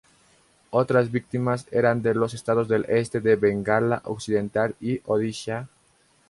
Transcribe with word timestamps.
Otras 0.71 1.11
víctimas 1.11 1.67
eran 1.69 2.01
de 2.01 2.15
los 2.15 2.33
estados 2.33 2.67
del 2.67 2.85
este 2.85 3.19
de 3.21 3.35
Bengala 3.35 4.01
Occidental 4.05 4.73
y 4.81 4.99
Odisha. 5.05 5.69